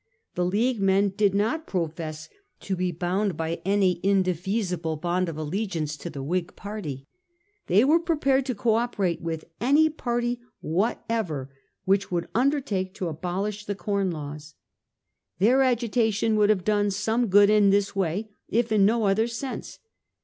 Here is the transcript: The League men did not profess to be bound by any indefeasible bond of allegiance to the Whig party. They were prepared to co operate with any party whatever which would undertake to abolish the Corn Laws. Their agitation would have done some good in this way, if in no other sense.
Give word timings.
The 0.33 0.45
League 0.45 0.79
men 0.81 1.09
did 1.09 1.35
not 1.35 1.67
profess 1.67 2.27
to 2.61 2.75
be 2.75 2.91
bound 2.91 3.37
by 3.37 3.61
any 3.63 3.99
indefeasible 4.01 4.95
bond 4.95 5.29
of 5.29 5.37
allegiance 5.37 5.95
to 5.97 6.09
the 6.09 6.23
Whig 6.23 6.55
party. 6.55 7.05
They 7.67 7.85
were 7.85 7.99
prepared 7.99 8.47
to 8.47 8.55
co 8.55 8.73
operate 8.73 9.21
with 9.21 9.45
any 9.59 9.91
party 9.91 10.39
whatever 10.59 11.51
which 11.85 12.09
would 12.09 12.29
undertake 12.33 12.95
to 12.95 13.09
abolish 13.09 13.65
the 13.65 13.75
Corn 13.75 14.09
Laws. 14.09 14.55
Their 15.37 15.61
agitation 15.61 16.35
would 16.35 16.49
have 16.49 16.63
done 16.63 16.89
some 16.89 17.27
good 17.27 17.51
in 17.51 17.69
this 17.69 17.95
way, 17.95 18.31
if 18.49 18.71
in 18.71 18.83
no 18.87 19.03
other 19.05 19.27
sense. 19.27 19.77